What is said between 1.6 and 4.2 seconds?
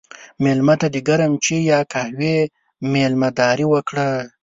یا قهوې میلمهداري وکړه.